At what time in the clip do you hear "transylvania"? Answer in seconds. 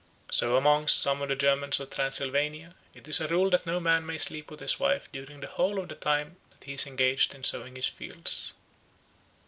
1.91-2.73